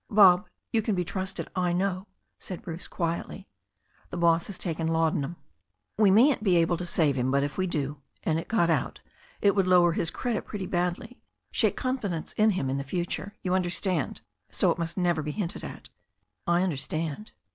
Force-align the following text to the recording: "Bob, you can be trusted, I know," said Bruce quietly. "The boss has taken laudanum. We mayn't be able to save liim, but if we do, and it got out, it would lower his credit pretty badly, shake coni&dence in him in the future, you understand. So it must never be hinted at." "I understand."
"Bob, 0.09 0.49
you 0.73 0.81
can 0.81 0.95
be 0.95 1.05
trusted, 1.05 1.47
I 1.55 1.73
know," 1.73 2.07
said 2.39 2.63
Bruce 2.63 2.87
quietly. 2.87 3.47
"The 4.09 4.17
boss 4.17 4.47
has 4.47 4.57
taken 4.57 4.87
laudanum. 4.87 5.35
We 5.95 6.09
mayn't 6.09 6.41
be 6.43 6.55
able 6.55 6.75
to 6.77 6.87
save 6.87 7.17
liim, 7.17 7.29
but 7.29 7.43
if 7.43 7.55
we 7.55 7.67
do, 7.67 8.01
and 8.23 8.39
it 8.39 8.47
got 8.47 8.71
out, 8.71 9.01
it 9.41 9.55
would 9.55 9.67
lower 9.67 9.91
his 9.91 10.09
credit 10.09 10.43
pretty 10.47 10.65
badly, 10.65 11.21
shake 11.51 11.77
coni&dence 11.77 12.33
in 12.33 12.49
him 12.49 12.67
in 12.67 12.77
the 12.77 12.83
future, 12.83 13.35
you 13.43 13.53
understand. 13.53 14.21
So 14.49 14.71
it 14.71 14.79
must 14.79 14.97
never 14.97 15.21
be 15.21 15.29
hinted 15.33 15.63
at." 15.63 15.89
"I 16.47 16.63
understand." 16.63 17.33